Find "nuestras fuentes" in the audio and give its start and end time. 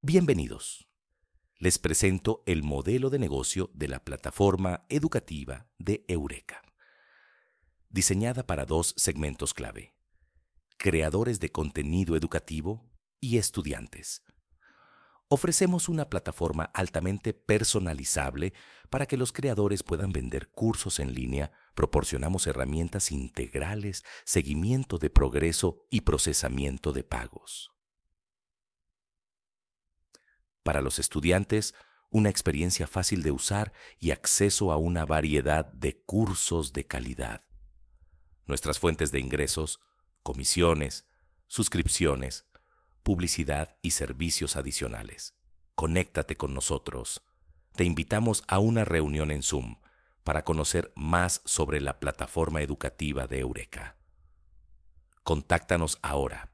38.44-39.10